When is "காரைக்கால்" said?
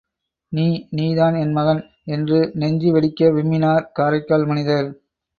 3.93-4.47